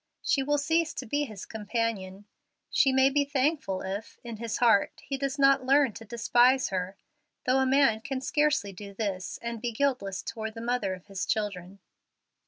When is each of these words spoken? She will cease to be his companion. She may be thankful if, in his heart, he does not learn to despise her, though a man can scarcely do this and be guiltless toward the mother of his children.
She 0.23 0.41
will 0.41 0.57
cease 0.57 0.95
to 0.95 1.05
be 1.05 1.25
his 1.25 1.45
companion. 1.45 2.25
She 2.71 2.91
may 2.91 3.11
be 3.11 3.23
thankful 3.23 3.83
if, 3.83 4.17
in 4.23 4.37
his 4.37 4.57
heart, 4.57 5.03
he 5.05 5.15
does 5.15 5.37
not 5.37 5.63
learn 5.63 5.93
to 5.93 6.05
despise 6.05 6.69
her, 6.69 6.97
though 7.45 7.59
a 7.59 7.67
man 7.67 8.01
can 8.01 8.19
scarcely 8.19 8.73
do 8.73 8.95
this 8.95 9.37
and 9.43 9.61
be 9.61 9.71
guiltless 9.71 10.23
toward 10.23 10.55
the 10.55 10.59
mother 10.61 10.95
of 10.95 11.05
his 11.05 11.23
children. 11.27 11.81